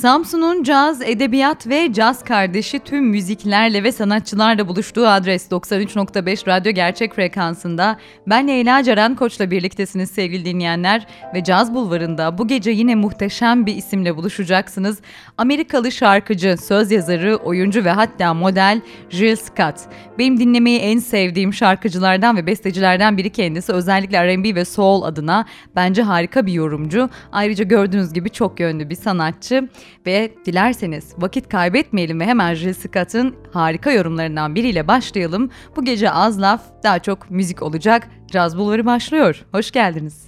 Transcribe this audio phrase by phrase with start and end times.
[0.00, 7.14] Samsun'un caz, edebiyat ve caz kardeşi tüm müziklerle ve sanatçılarla buluştuğu adres 93.5 Radyo Gerçek
[7.14, 13.66] Frekansı'nda ben Leyla Ceren Koç'la birliktesiniz sevgili dinleyenler ve Caz Bulvarı'nda bu gece yine muhteşem
[13.66, 14.98] bir isimle buluşacaksınız.
[15.38, 18.80] Amerikalı şarkıcı, söz yazarı, oyuncu ve hatta model
[19.10, 19.76] Jill Scott.
[20.18, 25.44] Benim dinlemeyi en sevdiğim şarkıcılardan ve bestecilerden biri kendisi özellikle R&B ve Soul adına
[25.76, 27.08] bence harika bir yorumcu.
[27.32, 29.68] Ayrıca gördüğünüz gibi çok yönlü bir sanatçı.
[30.06, 35.50] Ve dilerseniz vakit kaybetmeyelim ve hemen Jessica'nın harika yorumlarından biriyle başlayalım.
[35.76, 38.08] Bu gece az laf, daha çok müzik olacak.
[38.30, 39.44] Caz Bulvarı başlıyor.
[39.52, 40.27] Hoş geldiniz.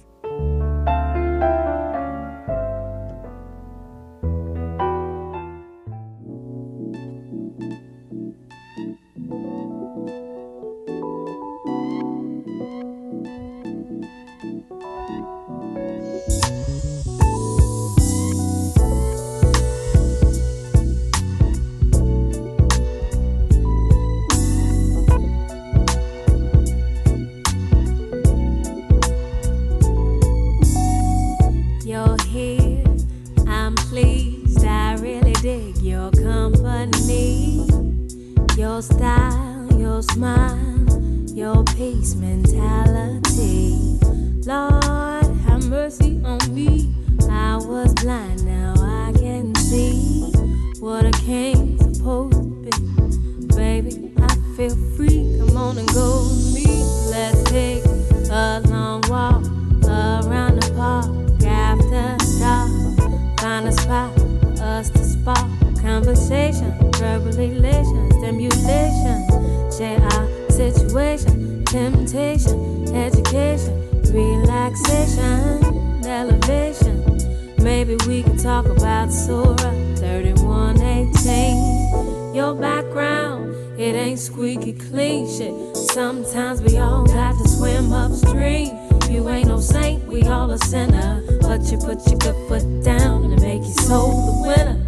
[35.81, 37.65] Your company,
[38.55, 40.85] your style, your smile,
[41.33, 43.30] your peace mentality.
[68.19, 69.17] stimulation,
[69.75, 73.73] JR situation, temptation, education,
[74.13, 77.01] relaxation, elevation.
[77.63, 82.35] Maybe we can talk about Surah 3118.
[82.35, 85.53] Your background, it ain't squeaky clean shit.
[85.75, 88.77] Sometimes we all got to swim upstream.
[89.09, 91.23] You ain't no saint, we all a sinner.
[91.41, 94.80] But you put your good foot down and make you soul the winner.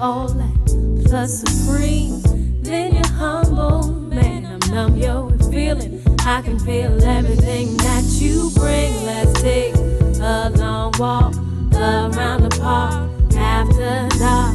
[0.00, 2.22] all that plus supreme.
[2.62, 4.44] Then you're humble, man.
[4.46, 6.02] I'm numb, your feeling.
[6.20, 8.94] I can feel everything that you bring.
[9.04, 9.74] Let's take
[10.20, 11.34] a long walk
[11.74, 14.54] around the park after dark.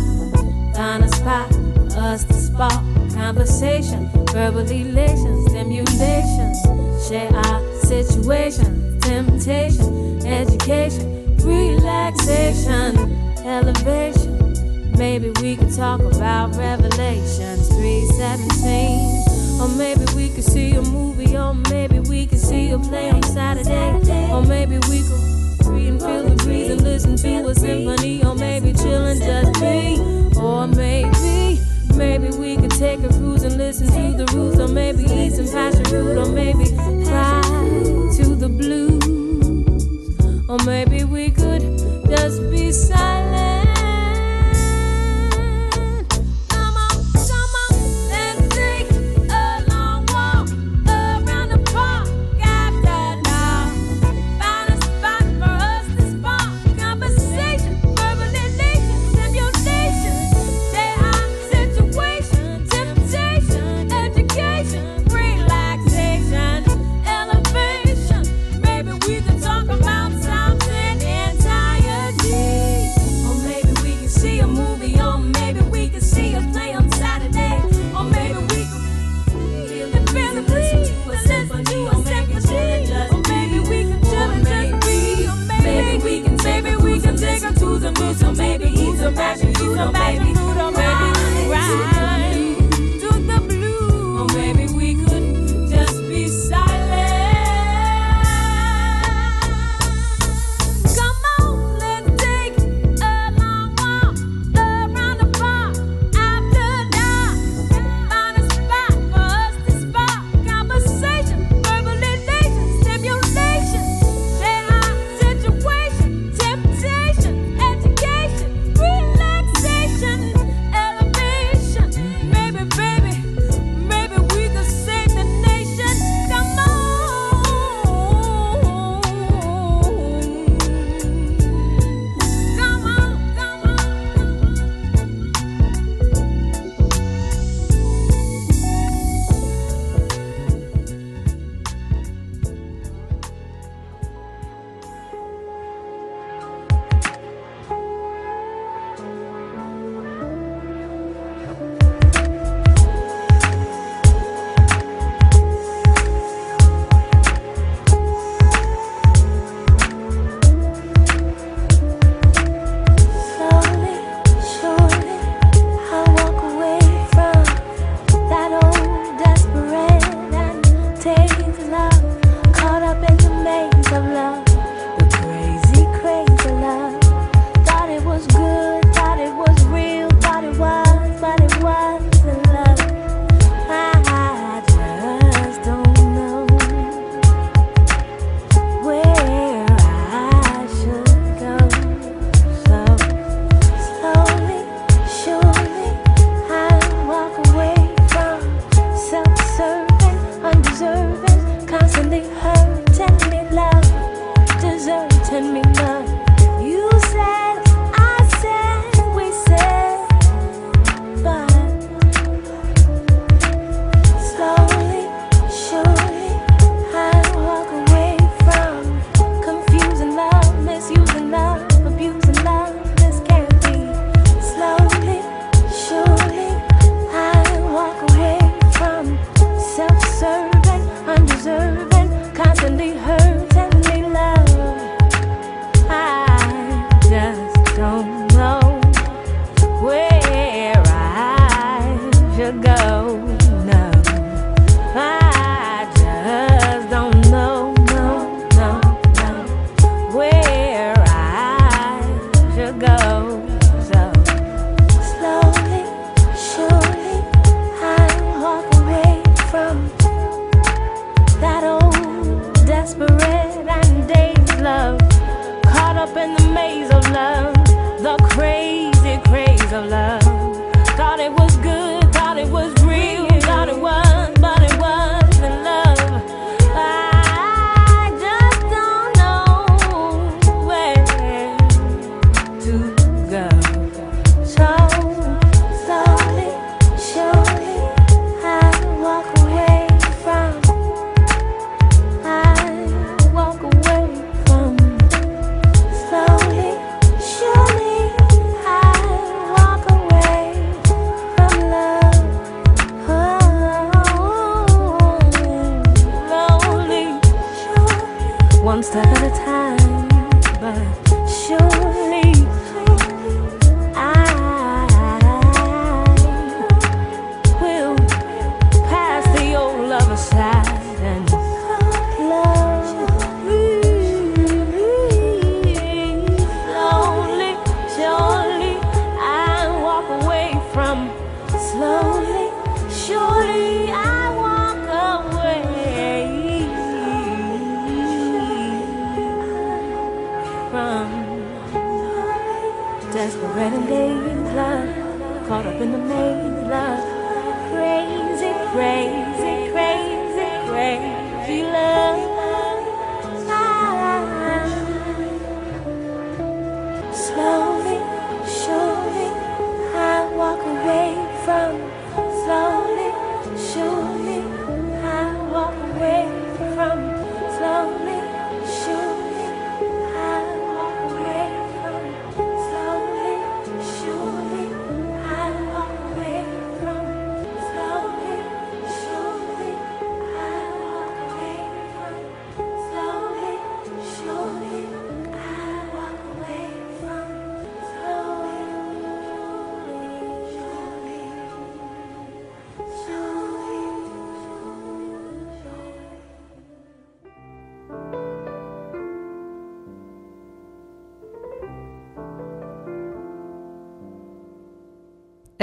[0.75, 1.53] Find a spot,
[1.97, 6.53] us to spark conversation, verbal elation, stimulation.
[7.07, 14.32] Share our situation, temptation, education, relaxation, elevation.
[14.97, 19.23] Maybe we could talk about Revelations 3:17.
[19.59, 23.23] Or maybe we could see a movie, or maybe we could see a play on
[23.23, 23.91] Saturday.
[24.31, 28.35] Or maybe we could read and feel the breeze and listen to a symphony, or
[28.35, 29.99] maybe chill and just be.
[30.39, 31.59] Or maybe,
[31.95, 35.47] maybe we could take a cruise and listen to the roots, or maybe eat some
[35.47, 36.65] passion fruit, or maybe
[37.05, 37.41] fly
[38.17, 39.05] to the blues,
[40.49, 41.02] or maybe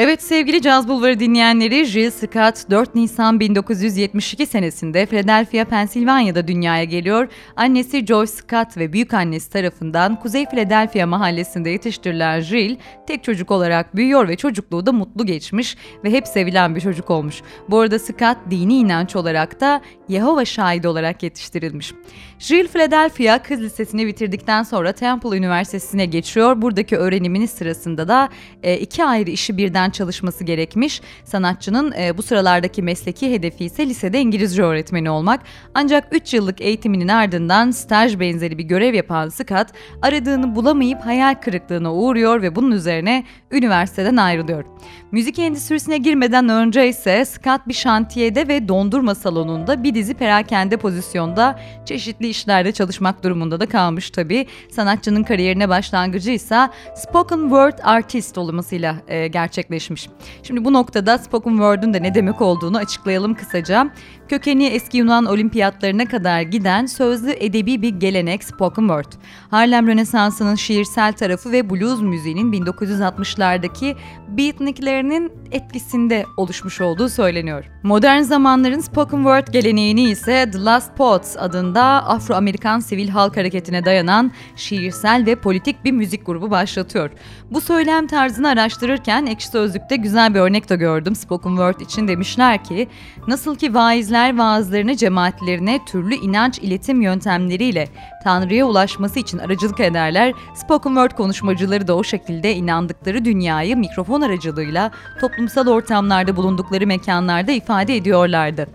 [0.02, 7.28] Evet sevgili Caz Bulvarı dinleyenleri, Jill Scott 4 Nisan 1972 senesinde Philadelphia, Pensilvanya'da dünyaya geliyor.
[7.56, 12.76] Annesi Joyce Scott ve büyük annesi tarafından Kuzey Philadelphia mahallesinde yetiştirilen Jill,
[13.06, 17.42] tek çocuk olarak büyüyor ve çocukluğu da mutlu geçmiş ve hep sevilen bir çocuk olmuş.
[17.70, 21.94] Bu arada Scott dini inanç olarak da Yehova şahidi olarak yetiştirilmiş.
[22.38, 26.62] Jill Philadelphia Kız Lisesi'ni bitirdikten sonra Temple Üniversitesi'ne geçiyor.
[26.62, 28.28] Buradaki öğrenimini sırasında da
[28.62, 31.00] e, iki ayrı işi birden üzerinden çalışması gerekmiş.
[31.24, 35.40] Sanatçının e, bu sıralardaki mesleki hedefi ise lisede İngilizce öğretmeni olmak.
[35.74, 39.68] Ancak 3 yıllık eğitiminin ardından staj benzeri bir görev yapan Scott
[40.02, 44.64] aradığını bulamayıp hayal kırıklığına uğruyor ve bunun üzerine üniversiteden ayrılıyor.
[45.12, 51.58] Müzik endüstrisine girmeden önce ise Scott bir şantiyede ve dondurma salonunda bir dizi perakende pozisyonda
[51.86, 54.46] çeşitli işlerde çalışmak durumunda da kalmış tabi.
[54.70, 60.08] Sanatçının kariyerine başlangıcı ise spoken word artist olmasıyla e, gerçekleşti gerçekleşmiş.
[60.42, 63.90] Şimdi bu noktada spoken word'ün de ne demek olduğunu açıklayalım kısaca.
[64.30, 69.12] Kökeni eski Yunan olimpiyatlarına kadar giden sözlü edebi bir gelenek spoken word.
[69.50, 73.94] Harlem Rönesansı'nın şiirsel tarafı ve blues müziğinin 1960'lardaki
[74.28, 77.64] beatniklerinin etkisinde oluşmuş olduğu söyleniyor.
[77.82, 84.32] Modern zamanların spoken word geleneğini ise The Last Poets adında Afro-Amerikan sivil halk hareketine dayanan
[84.56, 87.10] şiirsel ve politik bir müzik grubu başlatıyor.
[87.50, 92.64] Bu söylem tarzını araştırırken Ekşi Sözlük'te güzel bir örnek de gördüm spoken word için demişler
[92.64, 92.88] ki
[93.28, 97.88] nasıl ki vaizler dinler vaazlarını cemaatlerine türlü inanç iletim yöntemleriyle
[98.24, 100.32] Tanrı'ya ulaşması için aracılık ederler.
[100.54, 107.96] Spoken word konuşmacıları da o şekilde inandıkları dünyayı mikrofon aracılığıyla toplumsal ortamlarda bulundukları mekanlarda ifade
[107.96, 108.66] ediyorlardı.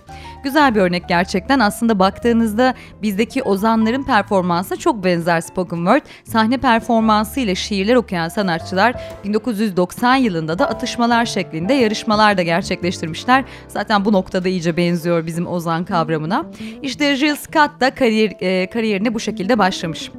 [0.45, 1.59] Güzel bir örnek gerçekten.
[1.59, 6.01] Aslında baktığınızda bizdeki ozanların performansı çok benzer spoken word.
[6.23, 13.43] Sahne performansı ile şiirler okuyan sanatçılar 1990 yılında da atışmalar şeklinde yarışmalar da gerçekleştirmişler.
[13.67, 16.45] Zaten bu noktada iyice benziyor bizim ozan kavramına.
[16.81, 20.11] İşte Jill Scott da kariyer, e, kariyerine bu şekilde başlamış.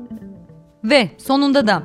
[0.85, 1.83] Ve sonunda da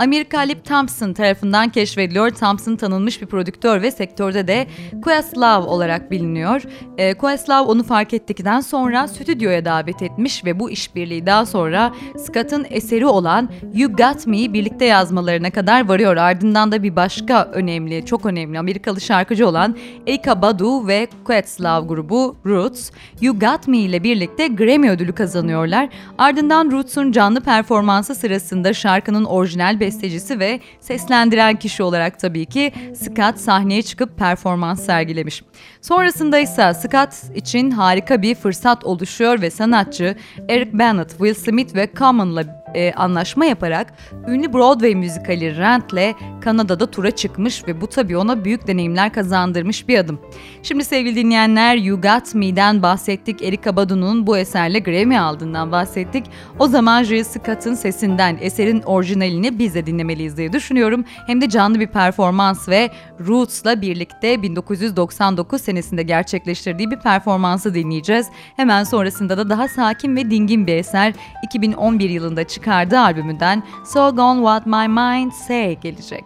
[0.00, 2.30] Amerika Lip Thompson tarafından keşfediliyor.
[2.30, 4.66] Thompson tanınmış bir prodüktör ve sektörde de
[5.04, 6.62] Questlove olarak biliniyor.
[6.98, 12.66] E, Questlove onu fark ettikten sonra stüdyoya davet etmiş ve bu işbirliği daha sonra Scott'ın
[12.70, 16.16] eseri olan You Got Me'yi birlikte yazmalarına kadar varıyor.
[16.16, 19.76] Ardından da bir başka önemli, çok önemli Amerikalı şarkıcı olan
[20.08, 22.90] Erika Badu ve Questlove grubu Roots,
[23.20, 25.88] You Got Me ile birlikte Grammy ödülü kazanıyorlar.
[26.18, 33.38] Ardından Roots'un canlı performansı sırasında şarkının orijinal bestecisi ve seslendiren kişi olarak tabii ki Scott
[33.38, 35.42] sahneye çıkıp performans sergilemiş.
[35.82, 40.14] Sonrasında ise Scott için harika bir fırsat oluşuyor ve sanatçı
[40.48, 43.92] Eric Bennett, Will Smith ve Common'la e, anlaşma yaparak
[44.28, 49.98] ünlü Broadway müzikali Rent'le Kanada'da tura çıkmış ve bu tabii ona büyük deneyimler kazandırmış bir
[49.98, 50.18] adım.
[50.62, 53.42] Şimdi sevgili dinleyenler You Got Me'den bahsettik.
[53.42, 56.24] Erika Badu'nun bu eserle Grammy aldığından bahsettik.
[56.58, 61.04] O zaman Jill Scott'ın sesinden eserin orijinalini biz de dinlemeliyiz diye düşünüyorum.
[61.26, 62.90] Hem de canlı bir performans ve
[63.28, 68.26] Roots'la birlikte 1999 senesinde gerçekleştirdiği bir performansı dinleyeceğiz.
[68.56, 71.12] Hemen sonrasında da daha sakin ve dingin bir eser
[71.44, 76.24] 2011 yılında çıktı çıkardığı albümünden So Gone What My Mind Say gelecek.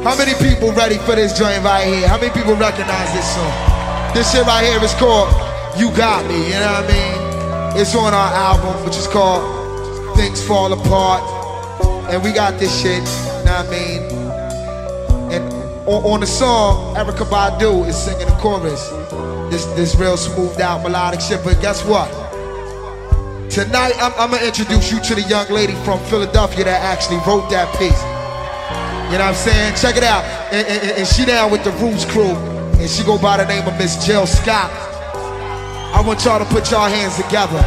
[0.03, 2.07] How many people ready for this joint right here?
[2.07, 3.53] How many people recognize this song?
[4.13, 5.29] This shit right here is called
[5.77, 7.16] You Got Me, you know what I mean?
[7.79, 11.21] It's on our album, which is called Things Fall Apart.
[12.11, 13.03] And we got this shit,
[13.45, 14.01] know what I mean?
[15.31, 15.43] And
[15.87, 18.89] on, on the song, Erica Badu is singing the chorus.
[19.51, 21.43] This this real smoothed out melodic shit.
[21.43, 22.09] But guess what?
[23.51, 27.47] Tonight, I'm, I'm gonna introduce you to the young lady from Philadelphia that actually wrote
[27.51, 28.01] that piece.
[29.13, 29.75] You know what I'm saying?
[29.75, 30.23] Check it out.
[30.51, 32.33] And, and, and she down with the Roots crew.
[32.81, 34.71] And she go by the name of Miss Jill Scott.
[35.93, 37.57] I want y'all to put y'all hands together.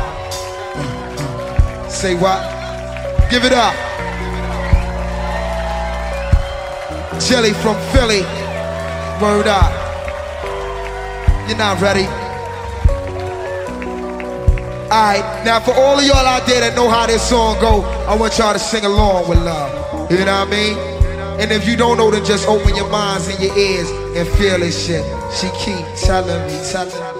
[1.90, 2.38] Say what?
[3.30, 3.74] Give it up.
[7.20, 8.20] Jelly from Philly.
[9.20, 9.72] Word up.
[11.48, 12.04] You're not ready.
[14.92, 18.14] Alright, now for all of y'all out there that know how this song go, I
[18.16, 20.10] want y'all to sing along with love.
[20.10, 20.76] You know what I mean?
[21.40, 24.58] And if you don't know, then just open your minds and your ears and feel
[24.58, 25.04] this shit.
[25.32, 27.19] She keep telling me, telling me.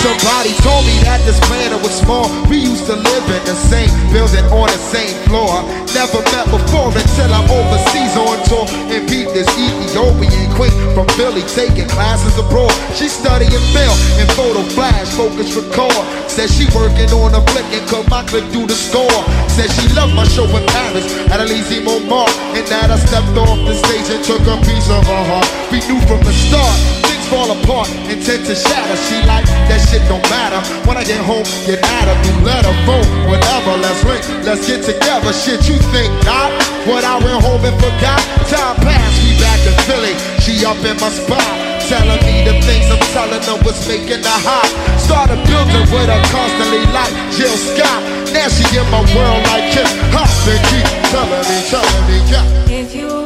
[0.00, 2.24] Somebody told me that this planet was small.
[2.48, 5.60] We used to live in the same building on the same floor.
[5.92, 8.64] Never met before until I'm overseas on tour
[8.96, 12.72] and beat this Ethiopian queen from Philly taking classes abroad.
[12.96, 15.92] She studying film and photo flash, focus record.
[16.32, 19.20] Said she working on a flick and cut my clip through the score.
[19.52, 23.60] Said she loved my show in Paris at Elysee Montmartre and that I stepped off
[23.68, 25.48] the stage and took a piece of her heart.
[25.68, 28.96] We knew from the start fall apart, intent to shatter.
[29.08, 30.58] She like that shit don't matter.
[30.84, 33.78] When I get home, get out of do letter, phone, whatever.
[33.78, 35.30] Let's link, let's get together.
[35.32, 36.50] Shit, you think not?
[36.90, 38.20] What I went home and forgot?
[38.50, 40.12] Time passed, we back in Philly.
[40.42, 41.46] She up in my spot
[41.86, 44.68] telling me the things I'm telling her was making her hot.
[44.98, 48.02] Started building with her constantly like Jill Scott.
[48.34, 52.44] Now she in my world like Kim Huff and keep telling me, telling me, yeah.
[52.82, 53.19] If you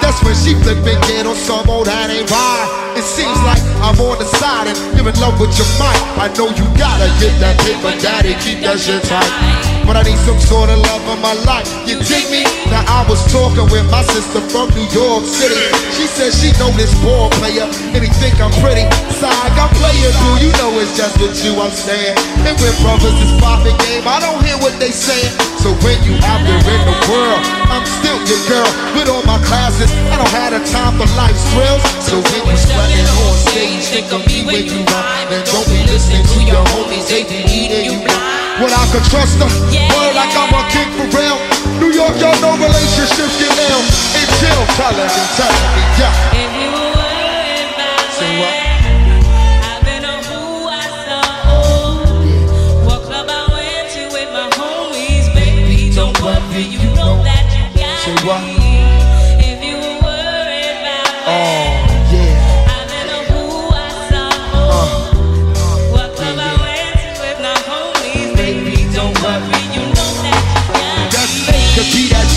[0.00, 2.96] That's when she flipping get on some old that ain't right.
[2.96, 5.96] It seems like I'm on the side and you're in love with your mic.
[6.16, 10.18] I know you gotta get that paper, daddy, keep that shit tight but I need
[10.22, 11.66] some sort of love in my life.
[11.86, 12.42] You dig me?
[12.70, 15.60] Now I was talking with my sister from New York City.
[15.94, 18.86] She said she know this ball player, and he think I'm pretty.
[19.18, 20.48] Side I'm playing, through.
[20.48, 22.16] You know it's just with you I'm staying.
[22.48, 25.32] And when brothers is popping game, I don't hear what they saying.
[25.62, 28.70] So when you out there in the world, I'm still your girl.
[28.98, 31.82] With all my classes, I don't have the time for life's thrills.
[32.08, 35.78] So when you sweating on stage, think of me when you rhyme, and don't be
[35.90, 38.41] listening to your homies, they be eating you blind.
[38.60, 41.40] When I could trust them, yeah, like I'm a king for real.
[41.80, 43.80] New York, y'all know relationships get ill.
[43.80, 46.12] And chill, telling me, telling me, yeah.
[46.36, 48.52] If you were my Say what?
[58.22, 58.61] What?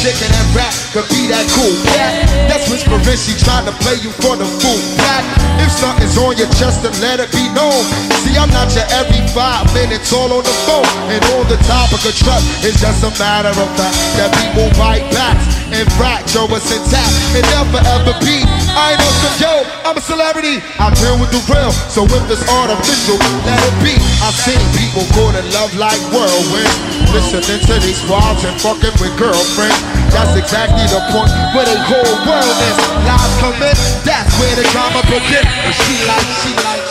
[0.05, 2.29] chicken and rap could be that cool cat.
[2.45, 5.23] That's Miss Marinci trying to play you for the fool cat.
[5.65, 7.81] If something's on your chest, then let it be known.
[8.21, 10.85] See, I'm not your every five minutes all on the phone.
[11.09, 15.09] And on the topic of trust, it's just a matter of fact that people bite
[15.09, 15.37] back
[15.73, 18.43] and fract Throw us intact and never ever be
[18.75, 19.53] I ain't no some yo,
[19.87, 20.59] I'm a celebrity.
[20.83, 23.15] I deal with the real, so if it's artificial,
[23.47, 23.95] let it be.
[24.19, 26.75] I've seen people go to love like whirlwind.
[27.15, 29.79] Listening to these squads and fucking with girlfriends.
[30.11, 32.77] That's exactly the point where they whole world is.
[33.07, 35.47] Lies come in, that's where the drama begins.
[35.47, 36.84] And she like, she like.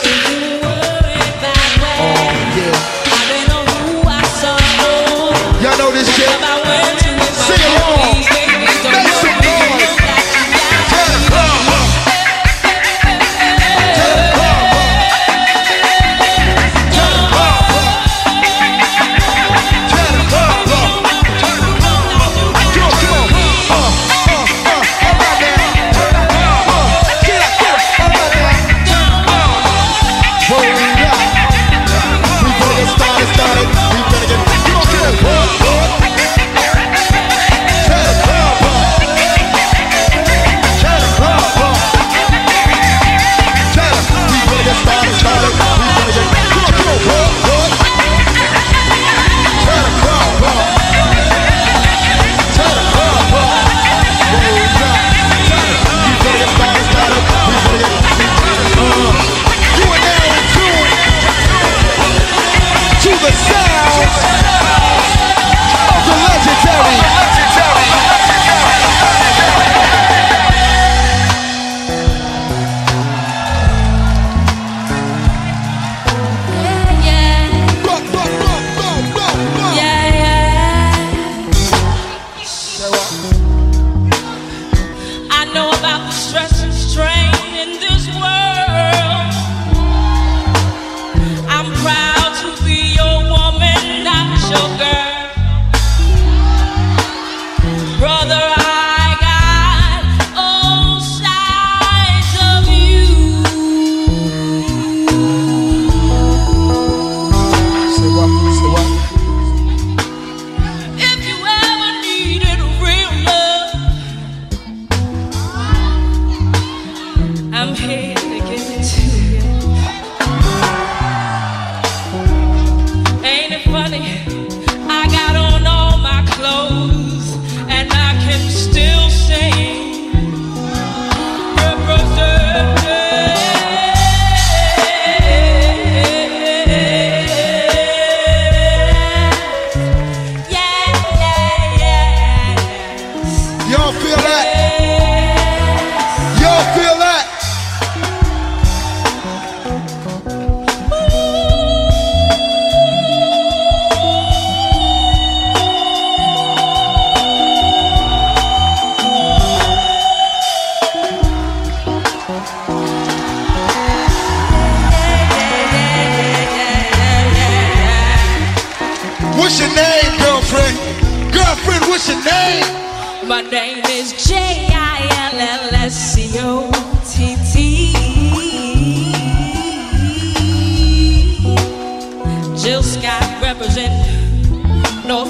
[185.07, 185.23] no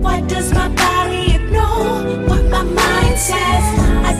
[0.05, 2.25] What does my body know?
[2.29, 3.65] What my mind says?
[4.09, 4.10] I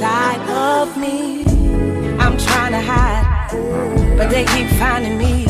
[0.00, 1.44] inside of me.
[2.24, 3.26] I'm trying to hide,
[4.16, 5.44] but they keep finding me.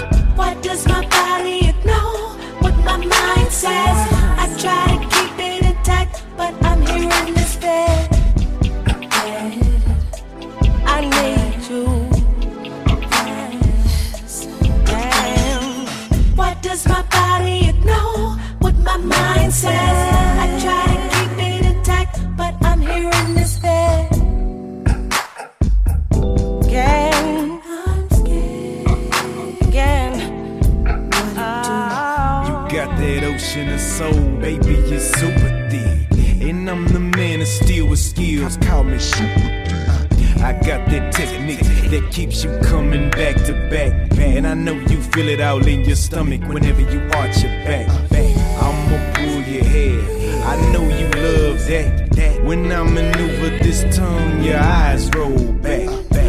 [41.99, 43.93] that keeps you coming back to back.
[44.19, 47.87] And I know you feel it all in your stomach whenever you arch your back.
[48.61, 49.99] I'ma pull your hair.
[50.43, 52.05] I know you love that.
[52.43, 55.87] When I maneuver this tongue, your eyes roll back.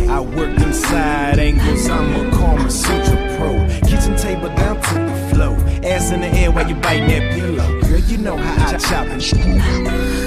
[0.08, 3.54] I work them side angles, I'm a Karma Sutra pro.
[3.88, 5.56] Kitchen table down to the floor.
[5.84, 7.80] Ass in the air while you biting that pillow.
[7.82, 10.25] Girl, you know how I chop and screw.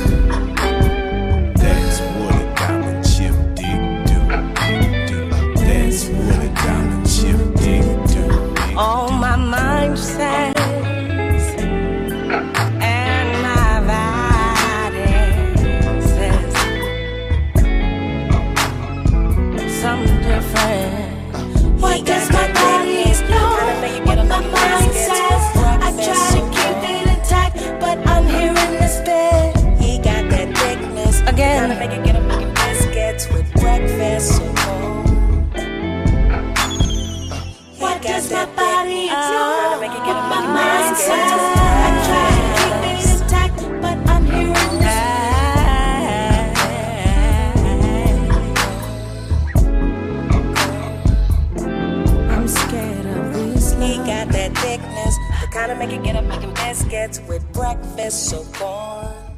[58.10, 59.38] so gone.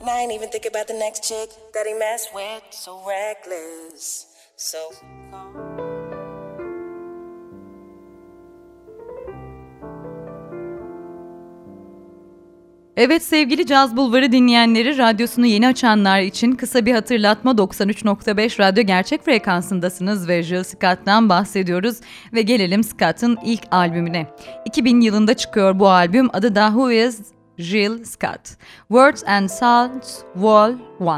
[0.00, 2.62] And I ain't even think about the next chick that he messed with.
[2.70, 4.90] So reckless, so
[5.30, 5.77] gone.
[12.98, 19.22] Evet sevgili Caz Bulvarı dinleyenleri radyosunu yeni açanlar için kısa bir hatırlatma 93.5 radyo gerçek
[19.24, 21.96] frekansındasınız ve Jill Scott'tan bahsediyoruz
[22.32, 24.26] ve gelelim Scott'ın ilk albümüne.
[24.64, 27.20] 2000 yılında çıkıyor bu albüm adı da Who Is
[27.58, 28.44] Jill Scott.
[28.88, 31.08] Words and Sounds Wall 1.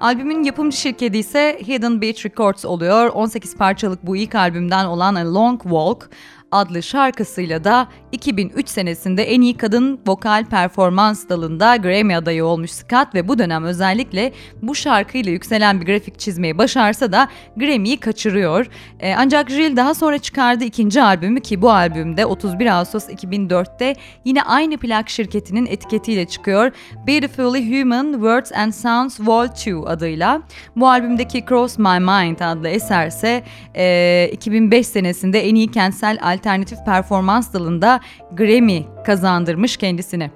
[0.00, 3.06] Albümün yapımcı şirketi ise Hidden Beach Records oluyor.
[3.08, 6.10] 18 parçalık bu ilk albümden olan A Long Walk
[6.54, 13.14] adlı şarkısıyla da 2003 senesinde en iyi kadın vokal performans dalında Grammy adayı olmuş Scott
[13.14, 18.66] ve bu dönem özellikle bu şarkıyla yükselen bir grafik çizmeyi başarsa da Grammy'yi kaçırıyor.
[19.00, 24.42] E, ancak Jill daha sonra çıkardı ikinci albümü ki bu albümde 31 Ağustos 2004'te yine
[24.42, 26.70] aynı plak şirketinin etiketiyle çıkıyor.
[27.06, 29.44] Beautifully Human Words and Sounds Vol.
[29.54, 30.42] 2 adıyla.
[30.76, 33.42] Bu albümdeki Cross My Mind adlı eserse
[33.76, 38.00] e, 2005 senesinde en iyi kentsel alternatif alternatif performans dalında
[38.32, 40.30] Grammy kazandırmış kendisini.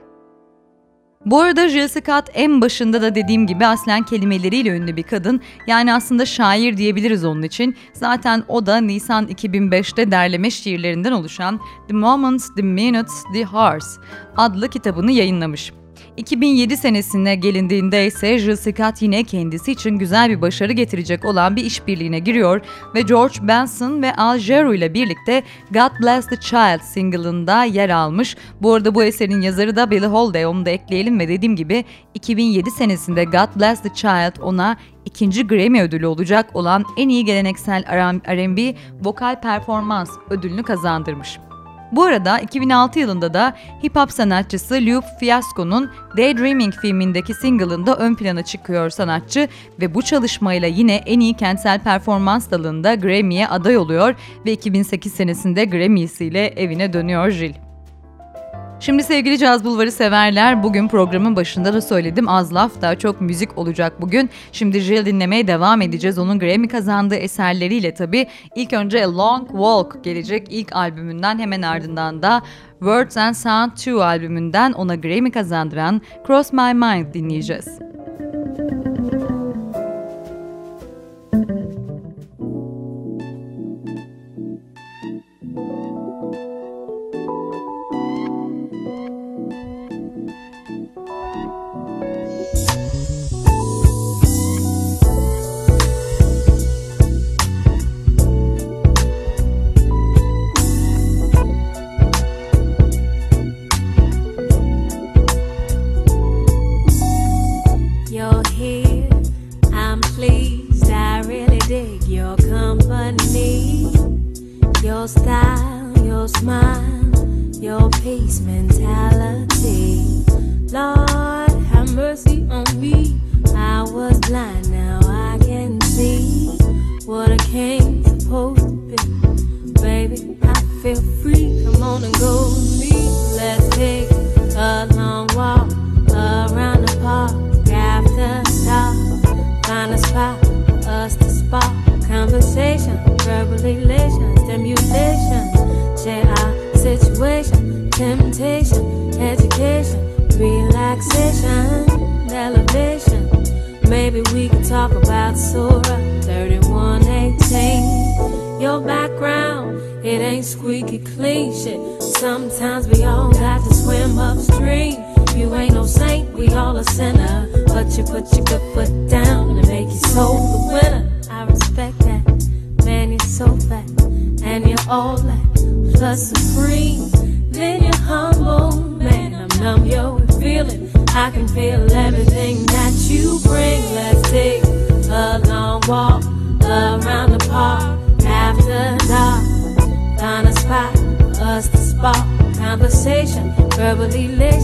[1.26, 5.40] Bu arada Jill Scott en başında da dediğim gibi aslen kelimeleriyle ünlü bir kadın.
[5.66, 7.76] Yani aslında şair diyebiliriz onun için.
[7.92, 13.98] Zaten o da Nisan 2005'te derleme şiirlerinden oluşan The Moments, The Minutes, The Hours
[14.36, 15.72] adlı kitabını yayınlamış.
[16.18, 22.18] 2007 senesine gelindiğinde ise Jilsikat yine kendisi için güzel bir başarı getirecek olan bir işbirliğine
[22.18, 22.60] giriyor
[22.94, 28.36] ve George Benson ve Al Jarreau ile birlikte God Bless the Child single'ında yer almış.
[28.62, 32.70] Bu arada bu eserin yazarı da Billy Holiday onu da ekleyelim ve dediğim gibi 2007
[32.70, 37.84] senesinde God Bless the Child ona ikinci Grammy ödülü olacak olan en iyi geleneksel
[38.28, 41.38] R&B vokal performans ödülünü kazandırmış.
[41.92, 48.42] Bu arada 2006 yılında da hip hop sanatçısı Luke Fiasco'nun Daydreaming filmindeki single'ında ön plana
[48.44, 49.48] çıkıyor sanatçı
[49.80, 54.14] ve bu çalışmayla yine en iyi kentsel performans dalında Grammy'ye aday oluyor
[54.46, 55.58] ve 2008 senesinde
[56.24, 57.52] ile evine dönüyor Jill.
[58.80, 63.58] Şimdi sevgili Caz Bulvarı severler, bugün programın başında da söyledim az laf daha çok müzik
[63.58, 64.30] olacak bugün.
[64.52, 66.18] Şimdi Jill dinlemeye devam edeceğiz.
[66.18, 68.26] Onun Grammy kazandığı eserleriyle tabii.
[68.54, 72.42] ilk önce A Long Walk gelecek ilk albümünden hemen ardından da
[72.78, 77.78] Words and Sound 2 albümünden ona Grammy kazandıran Cross My Mind dinleyeceğiz.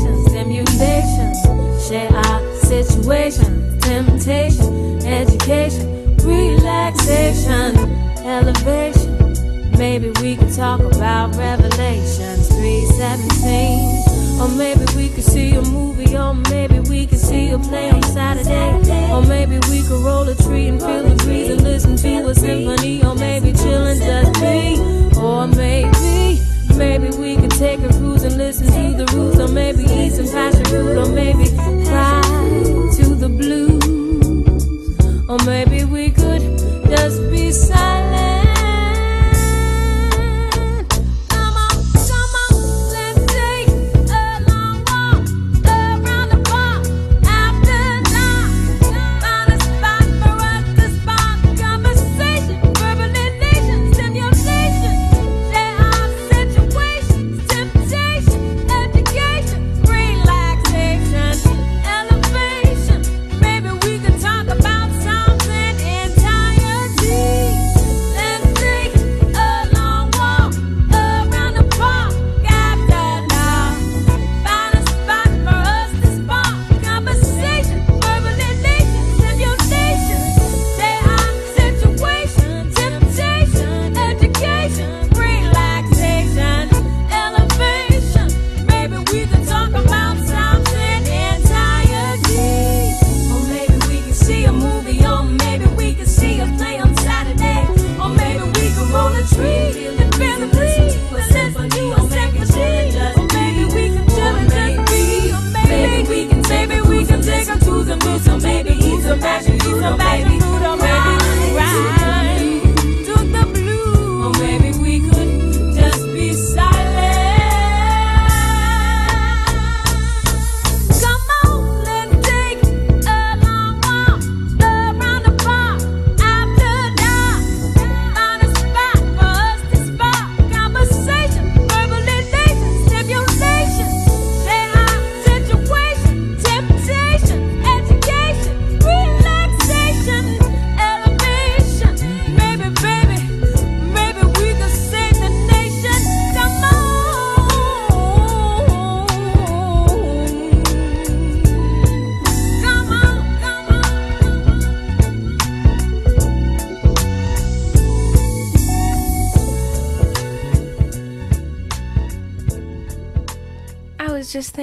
[0.05, 1.43] temptations, emulations,
[1.89, 7.77] share our situation, temptation, education, relaxation,
[8.19, 9.13] elevation.
[9.79, 14.03] Maybe we can talk about Revelations 317.
[14.41, 18.03] Or maybe we could see a movie, or maybe we could see a play on
[18.03, 19.11] Saturday.
[19.13, 22.35] Or maybe we could roll a tree and feel the breeze and listen to a
[22.35, 23.03] symphony.
[23.05, 26.41] Or maybe chillin' just be, Or maybe
[26.77, 28.67] Maybe we could take a cruise and listen
[28.99, 31.45] to the rules, or maybe eat some passion fruit, or maybe
[31.85, 32.21] fly
[32.97, 33.85] to the blues,
[35.29, 36.41] or maybe we could
[36.91, 38.24] just be silent.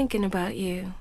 [0.02, 0.92] thinking about you.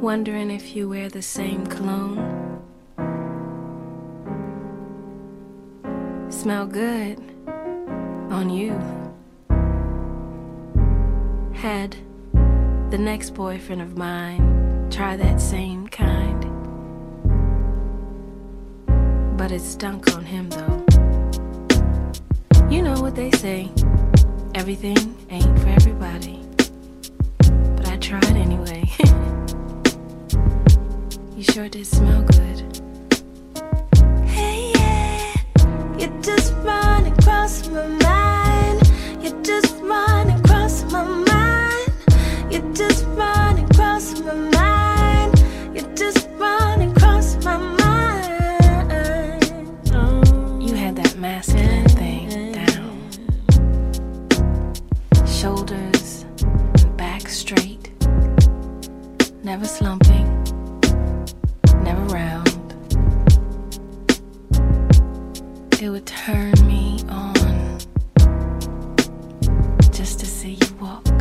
[0.00, 2.58] Wondering if you wear the same cologne.
[6.28, 7.20] Smell good
[8.36, 8.72] on you.
[11.54, 11.94] Had
[12.90, 16.42] the next boyfriend of mine try that same kind.
[19.38, 20.84] But it stunk on him though.
[22.68, 23.70] You know what they say.
[24.56, 24.96] Everything
[25.28, 26.40] ain't for everybody,
[27.76, 28.88] but I tried anyway.
[31.36, 32.80] you sure did smell good.
[34.24, 35.34] Hey, yeah,
[35.98, 38.15] you just run across my mind.
[59.46, 60.26] never slumping,
[61.84, 62.48] never round.
[65.80, 67.32] It would turn me on
[69.92, 71.15] just to see you walk.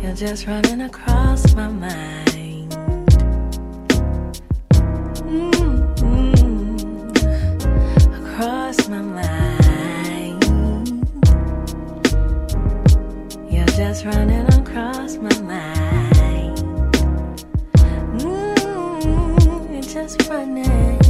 [0.00, 2.70] You're just running across my mind.
[5.26, 6.34] Mm-hmm.
[8.20, 10.44] Across my mind.
[13.52, 16.58] You're just running across my mind.
[18.20, 19.72] Mm-hmm.
[19.74, 21.01] You're just running.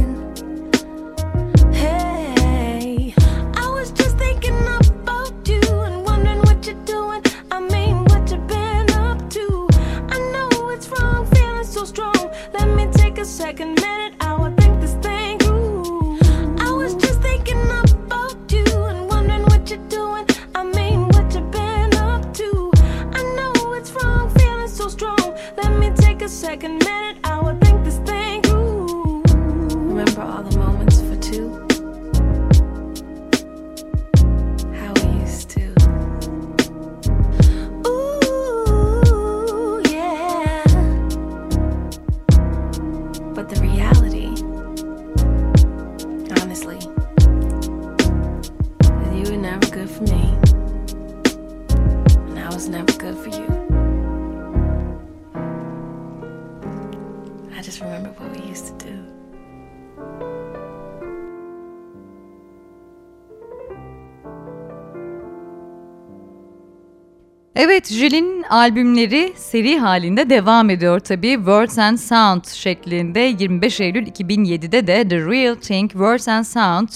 [67.93, 71.33] Jül'in albümleri seri halinde devam ediyor tabii.
[71.35, 76.87] Words and Sound şeklinde 25 Eylül 2007'de de The Real Thing Words and Sound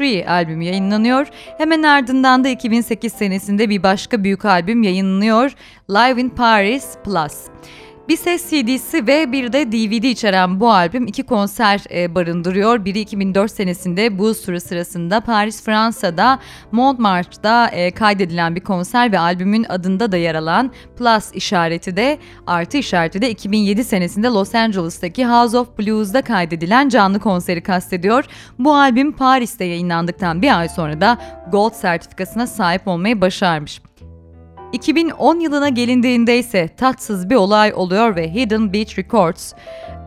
[0.00, 1.26] 3 albümü yayınlanıyor.
[1.58, 5.54] Hemen ardından da 2008 senesinde bir başka büyük albüm yayınlanıyor.
[5.90, 7.32] Live in Paris Plus.
[8.10, 12.84] Bir ses CD'si ve bir de DVD içeren bu albüm iki konser e, barındırıyor.
[12.84, 16.38] Biri 2004 senesinde bu sürü sırasında Paris Fransa'da
[16.72, 22.76] Montmartre'da e, kaydedilen bir konser ve albümün adında da yer alan Plus işareti de artı
[22.76, 28.24] işareti de 2007 senesinde Los Angeles'taki House of Blues'da kaydedilen canlı konseri kastediyor.
[28.58, 31.18] Bu albüm Paris'te yayınlandıktan bir ay sonra da
[31.52, 33.80] Gold sertifikasına sahip olmayı başarmış.
[34.72, 39.52] 2010 yılına gelindiğinde ise tatsız bir olay oluyor ve Hidden Beach Records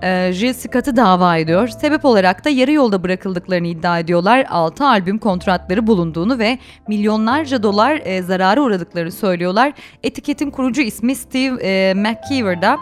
[0.01, 1.67] e, Jill Scott'ı dava ediyor.
[1.67, 4.45] Sebep olarak da yarı yolda bırakıldıklarını iddia ediyorlar.
[4.49, 9.73] 6 albüm kontratları bulunduğunu ve milyonlarca dolar e, zarara uğradıklarını söylüyorlar.
[10.03, 12.77] Etiketin kurucu ismi Steve e, McKeever'da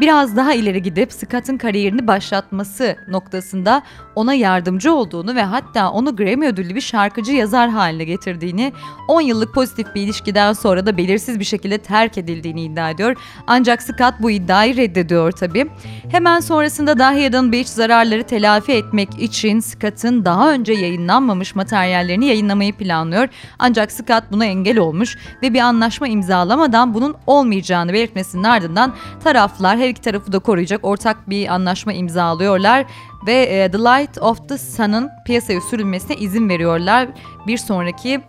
[0.00, 3.82] biraz daha ileri gidip Scott'ın kariyerini başlatması noktasında
[4.16, 8.72] ona yardımcı olduğunu ve hatta onu Grammy ödüllü bir şarkıcı yazar haline getirdiğini,
[9.08, 13.16] 10 yıllık pozitif bir ilişkiden sonra da belirsiz bir şekilde terk edildiğini iddia ediyor.
[13.46, 15.66] Ancak Scott bu iddiayı reddediyor tabi.
[16.08, 22.72] Hemen sonrasında da Hidden Beach zararları telafi etmek için Scott'ın daha önce yayınlanmamış materyallerini yayınlamayı
[22.72, 23.28] planlıyor.
[23.58, 28.94] Ancak Scott buna engel olmuş ve bir anlaşma imzalamadan bunun olmayacağını belirtmesinin ardından
[29.24, 32.86] taraflar her iki tarafı da koruyacak ortak bir anlaşma imzalıyorlar
[33.26, 37.08] ve e, The Light of the Sun'ın piyasaya sürülmesine izin veriyorlar.
[37.46, 38.20] Bir sonraki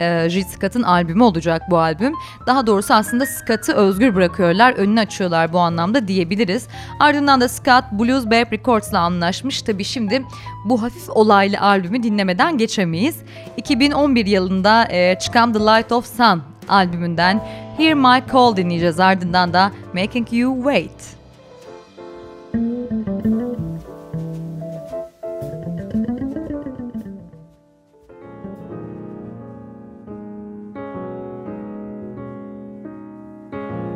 [0.00, 2.12] e, Jill Scott'ın albümü olacak bu albüm.
[2.46, 6.68] Daha doğrusu aslında Scott'ı özgür bırakıyorlar, önünü açıyorlar bu anlamda diyebiliriz.
[7.00, 9.62] Ardından da Scott Blues Bear Records'la anlaşmış.
[9.62, 10.22] Tabii şimdi
[10.64, 13.16] bu hafif olaylı albümü dinlemeden geçemeyiz.
[13.56, 17.40] 2011 yılında e, çıkan The Light of Sun albümünden
[17.76, 19.00] Hear My Call dinleyeceğiz.
[19.00, 21.21] Ardından da Making You Wait.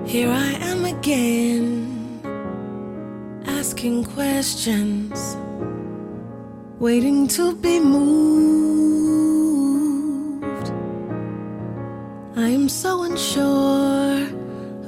[0.08, 1.64] Here I am again,
[3.44, 5.36] asking questions,
[6.78, 10.70] waiting to be moved.
[12.38, 14.28] I am so unsure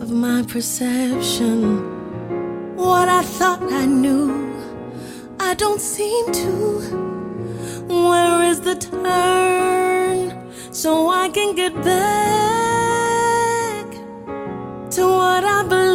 [0.00, 1.80] of my perception.
[2.76, 4.48] What I thought I knew,
[5.40, 6.78] I don't seem to.
[7.88, 10.32] Where is the turn
[10.72, 12.77] so I can get back?
[14.98, 15.87] to what I believe.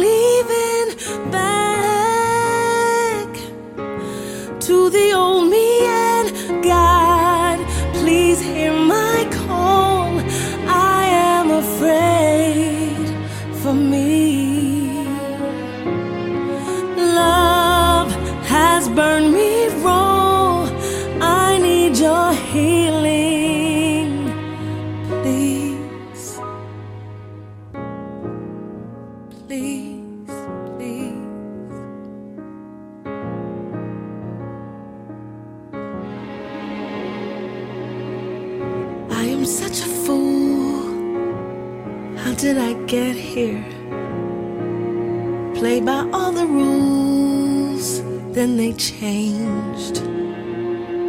[48.44, 49.96] then they changed.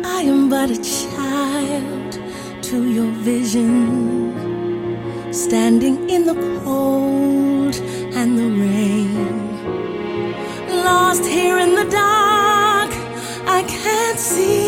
[0.08, 2.10] I am but a child
[2.68, 3.74] to your vision,
[5.34, 7.76] standing in the cold
[8.20, 9.38] and the rain.
[10.88, 12.92] Lost here in the dark,
[13.58, 14.64] I can't see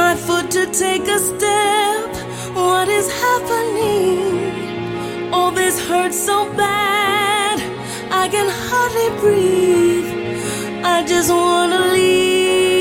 [0.00, 2.06] my foot to take a step.
[2.56, 4.26] What is happening?
[5.32, 7.56] All oh, this hurts so bad,
[8.10, 10.17] I can hardly breathe.
[11.00, 12.77] I just wanna leave.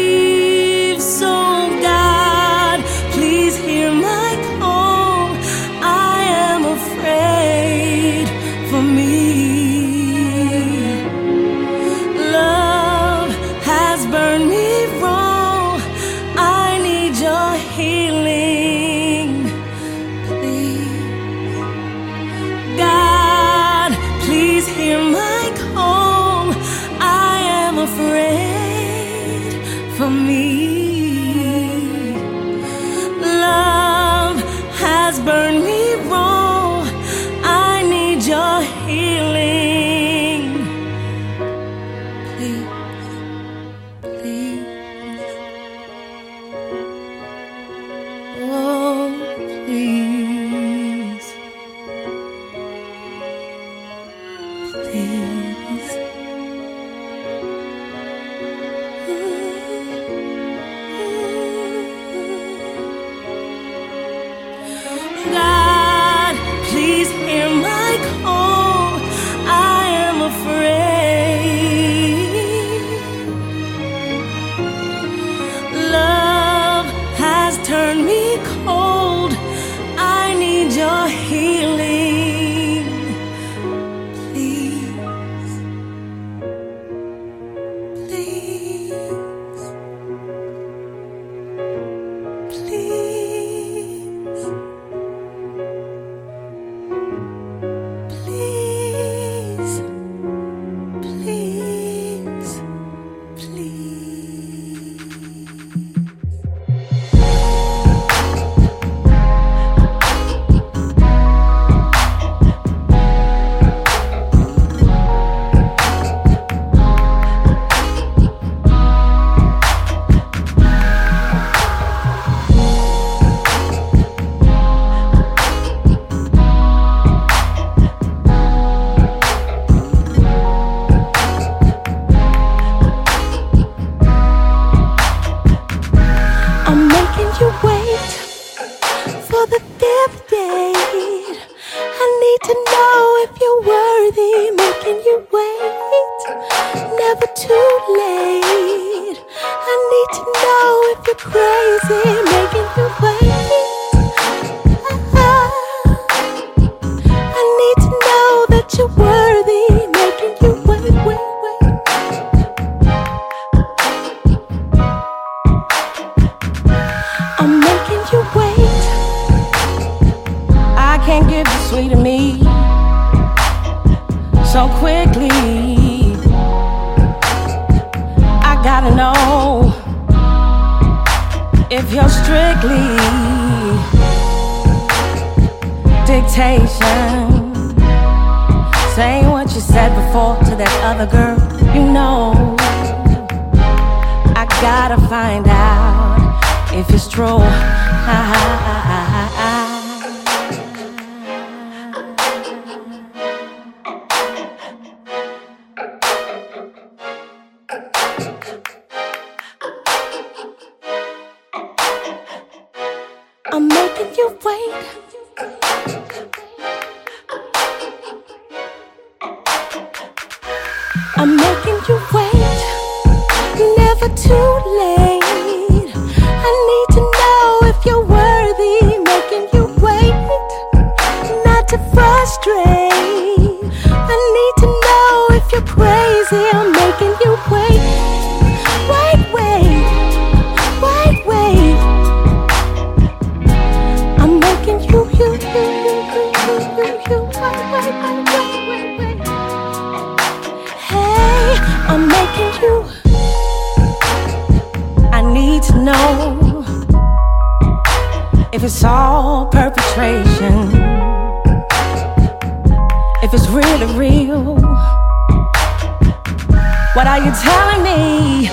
[267.27, 268.47] you're telling me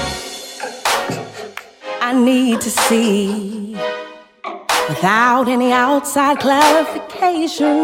[2.09, 3.31] I need to see
[4.89, 7.75] without any outside clarification,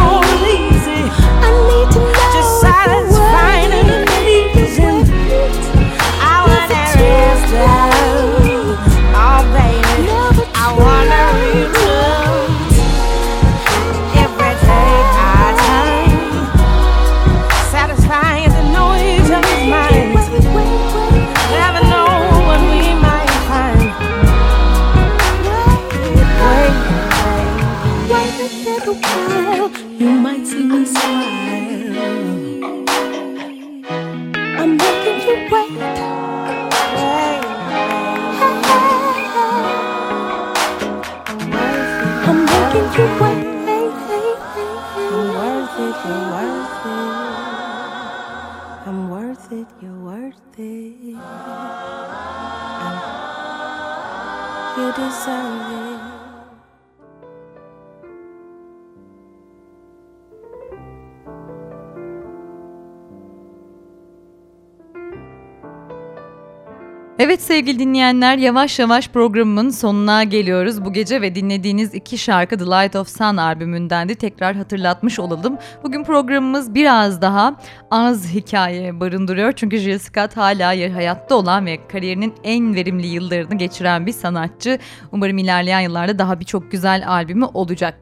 [67.47, 70.85] sevgili dinleyenler yavaş yavaş programımın sonuna geliyoruz.
[70.85, 75.59] Bu gece ve dinlediğiniz iki şarkı The Light of Sun albümündendi tekrar hatırlatmış olalım.
[75.85, 77.57] Bugün programımız biraz daha
[77.91, 79.53] az hikaye barındırıyor.
[79.53, 84.79] Çünkü Jill Scott hala hayatta olan ve kariyerinin en verimli yıllarını geçiren bir sanatçı.
[85.13, 87.99] Umarım ilerleyen yıllarda daha birçok güzel albümü olacak.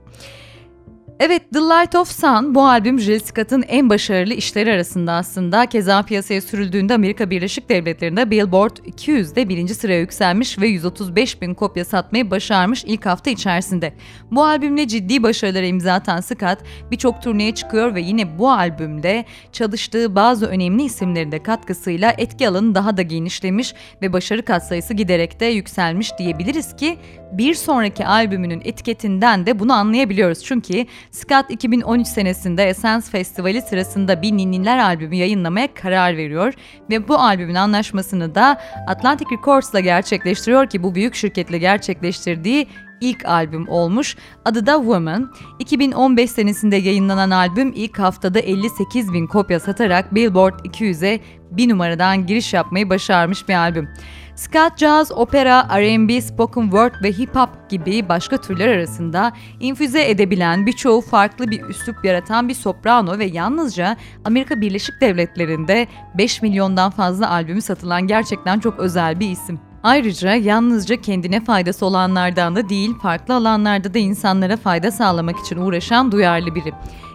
[1.20, 5.66] Evet The Light of Sun bu albüm Jill Scott'ın en başarılı işleri arasında aslında.
[5.66, 11.84] Keza piyasaya sürüldüğünde Amerika Birleşik Devletleri'nde Billboard 200'de birinci sıraya yükselmiş ve 135 bin kopya
[11.84, 13.92] satmayı başarmış ilk hafta içerisinde.
[14.30, 16.58] Bu albümle ciddi başarılara imza atan Scott
[16.90, 22.74] birçok turneye çıkıyor ve yine bu albümde çalıştığı bazı önemli isimlerin de katkısıyla etki alanı
[22.74, 26.98] daha da genişlemiş ve başarı katsayısı giderek de yükselmiş diyebiliriz ki
[27.32, 30.44] bir sonraki albümünün etiketinden de bunu anlayabiliyoruz.
[30.44, 36.54] Çünkü Scott 2013 senesinde Essence Festivali sırasında bir Ninniler albümü yayınlamaya karar veriyor
[36.90, 42.66] ve bu albümün anlaşmasını da Atlantic Records'la gerçekleştiriyor ki bu büyük şirketle gerçekleştirdiği
[43.00, 44.16] ilk albüm olmuş.
[44.44, 45.30] Adı da Woman.
[45.58, 52.54] 2015 senesinde yayınlanan albüm ilk haftada 58 bin kopya satarak Billboard 200'e bir numaradan giriş
[52.54, 53.88] yapmayı başarmış bir albüm.
[54.36, 60.66] Ska, jazz, opera, R&B, spoken word ve hip hop gibi başka türler arasında infüze edebilen
[60.66, 65.86] birçoğu farklı bir üslup yaratan bir soprano ve yalnızca Amerika Birleşik Devletleri'nde
[66.18, 69.60] 5 milyondan fazla albümü satılan gerçekten çok özel bir isim.
[69.82, 76.12] Ayrıca yalnızca kendine faydası olanlardan da değil, farklı alanlarda da insanlara fayda sağlamak için uğraşan
[76.12, 76.72] duyarlı biri.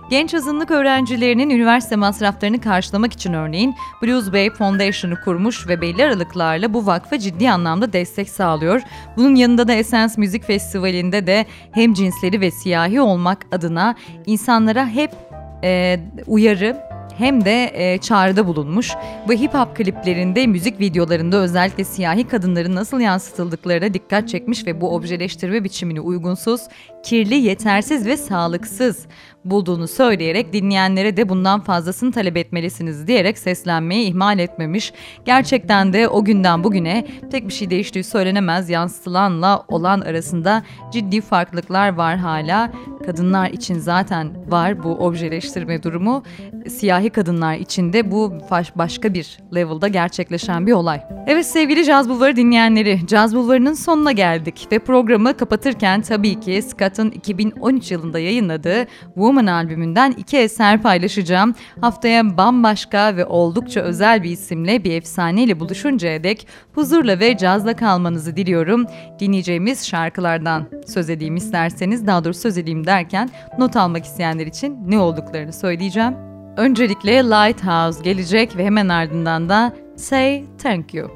[0.09, 6.73] Genç azınlık öğrencilerinin üniversite masraflarını karşılamak için örneğin Blues Bay Foundation'ı kurmuş ve belli aralıklarla
[6.73, 8.81] bu vakfa ciddi anlamda destek sağlıyor.
[9.17, 13.95] Bunun yanında da Essence Müzik Festivali'nde de hem cinsleri ve siyahi olmak adına
[14.25, 15.11] insanlara hep
[15.63, 16.77] e, uyarı,
[17.17, 18.93] hem de e, çağrıda bulunmuş
[19.29, 24.95] ve hip hop kliplerinde, müzik videolarında özellikle siyahi kadınların nasıl yansıtıldıklarına dikkat çekmiş ve bu
[24.95, 26.61] objeleştirme biçimini uygunsuz,
[27.03, 29.05] kirli, yetersiz ve sağlıksız
[29.45, 34.93] bulduğunu söyleyerek dinleyenlere de bundan fazlasını talep etmelisiniz diyerek seslenmeyi ihmal etmemiş.
[35.25, 38.69] Gerçekten de o günden bugüne tek bir şey değiştiği söylenemez.
[38.69, 42.71] Yansıtılanla olan arasında ciddi farklılıklar var hala.
[43.05, 46.23] Kadınlar için zaten var bu objeleştirme durumu.
[46.69, 48.33] Siyahi kadınlar için de bu
[48.77, 51.01] başka bir level'da gerçekleşen bir olay.
[51.27, 56.88] Evet sevgili Caz Bulvarı dinleyenleri, Caz Bulvarı'nın sonuna geldik ve programı kapatırken tabii ki Ska
[56.89, 61.55] Barat'ın 2013 yılında yayınladığı Woman albümünden iki eser paylaşacağım.
[61.81, 68.35] Haftaya bambaşka ve oldukça özel bir isimle bir efsaneyle buluşuncaya dek huzurla ve cazla kalmanızı
[68.35, 68.85] diliyorum.
[69.19, 74.99] Dinleyeceğimiz şarkılardan söz edeyim isterseniz daha doğrusu söz edeyim derken not almak isteyenler için ne
[74.99, 76.13] olduklarını söyleyeceğim.
[76.57, 81.11] Öncelikle Lighthouse gelecek ve hemen ardından da Say Thank You.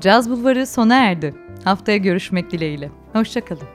[0.00, 1.34] Caz Bulvarı sona erdi.
[1.64, 2.90] Haftaya görüşmek dileğiyle.
[3.12, 3.68] Hoşçakalın.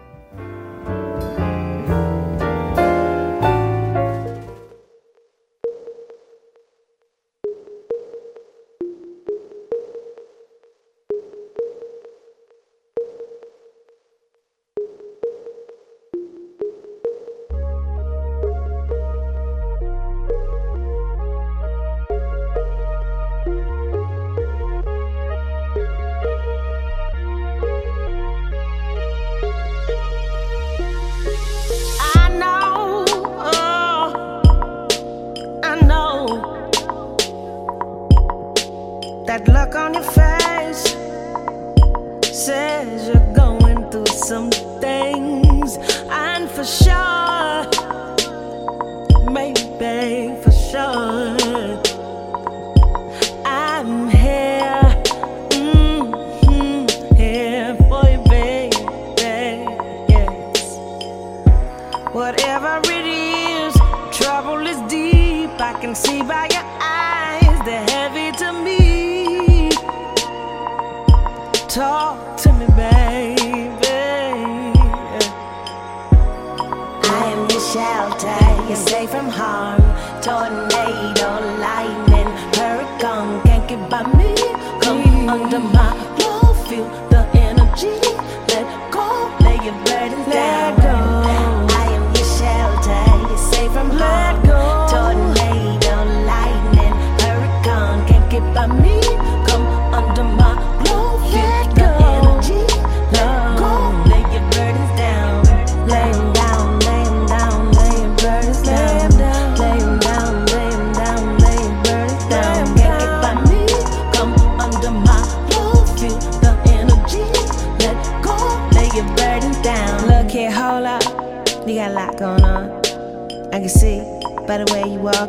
[79.37, 79.79] harm.
[80.21, 80.76] Don't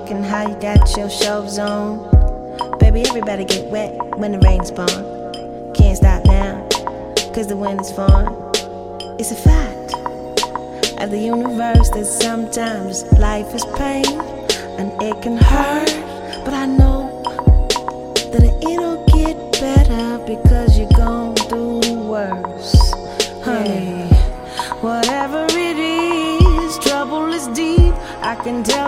[0.09, 1.99] looking how you got your shows on.
[2.79, 5.03] Baby, everybody get wet when the rain's born.
[5.75, 6.67] Can't stop now,
[7.35, 8.27] cause the wind is fun.
[9.19, 9.93] It's a fact
[11.03, 14.05] of the universe that sometimes life is pain
[14.79, 15.89] and it can hurt.
[16.43, 17.23] But I know
[18.33, 22.77] that it'll get better because you're gonna do worse.
[23.45, 24.07] Honey,
[24.81, 27.93] whatever it is, trouble is deep.
[28.23, 28.88] I can tell.